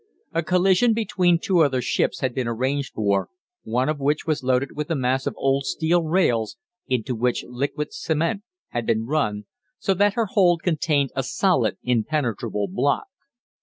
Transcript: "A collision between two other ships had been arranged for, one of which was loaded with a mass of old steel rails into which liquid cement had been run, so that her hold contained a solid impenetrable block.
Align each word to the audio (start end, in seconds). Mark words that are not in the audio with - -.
"A 0.31 0.41
collision 0.41 0.95
between 0.95 1.37
two 1.37 1.59
other 1.59 1.79
ships 1.79 2.21
had 2.21 2.33
been 2.33 2.47
arranged 2.47 2.93
for, 2.95 3.29
one 3.61 3.87
of 3.87 3.99
which 3.99 4.25
was 4.25 4.41
loaded 4.41 4.69
with 4.75 4.89
a 4.89 4.95
mass 4.95 5.27
of 5.27 5.35
old 5.37 5.65
steel 5.65 6.01
rails 6.01 6.57
into 6.87 7.13
which 7.13 7.45
liquid 7.47 7.93
cement 7.93 8.41
had 8.69 8.87
been 8.87 9.05
run, 9.05 9.45
so 9.77 9.93
that 9.93 10.13
her 10.15 10.25
hold 10.25 10.63
contained 10.63 11.11
a 11.15 11.21
solid 11.21 11.77
impenetrable 11.83 12.67
block. 12.67 13.05